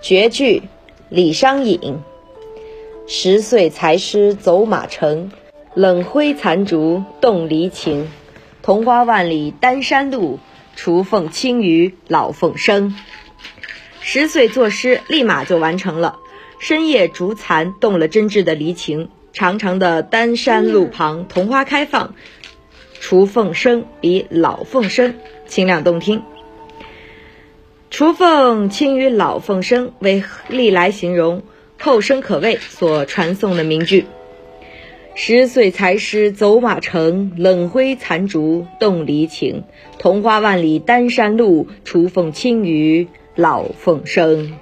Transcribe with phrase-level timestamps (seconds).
[0.00, 0.62] 绝句，
[1.08, 1.98] 李商隐。
[3.08, 5.32] 十岁才诗走马城，
[5.74, 8.08] 冷灰残烛动离情。
[8.62, 10.38] 桐花万里丹山路，
[10.76, 12.94] 雏凤清于老凤声。
[14.00, 16.18] 十岁作诗，立马就完成了。
[16.60, 19.10] 深夜烛残，动了真挚的离情。
[19.32, 22.14] 长长的丹山路旁，桐花开放，
[23.00, 25.14] 雏凤声比老凤声
[25.46, 26.22] 清亮动听。
[27.98, 31.42] 雏凤清于老凤声，为历来形容
[31.80, 34.06] 后生可畏所传颂的名句。
[35.16, 39.64] 十岁才诗走马城，冷灰残烛动离情。
[39.98, 44.52] 桐花万里丹山路，雏凤清于老凤声。